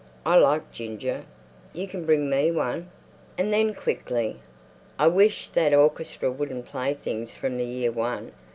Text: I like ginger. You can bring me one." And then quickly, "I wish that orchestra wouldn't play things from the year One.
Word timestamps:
I 0.25 0.35
like 0.35 0.71
ginger. 0.71 1.25
You 1.73 1.87
can 1.87 2.07
bring 2.07 2.27
me 2.27 2.49
one." 2.49 2.89
And 3.37 3.53
then 3.53 3.75
quickly, 3.75 4.39
"I 4.97 5.05
wish 5.05 5.49
that 5.49 5.75
orchestra 5.75 6.31
wouldn't 6.31 6.65
play 6.65 6.95
things 6.95 7.35
from 7.35 7.55
the 7.57 7.65
year 7.67 7.91
One. 7.91 8.31